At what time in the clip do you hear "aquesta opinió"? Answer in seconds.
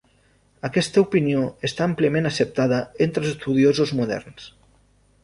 0.67-1.43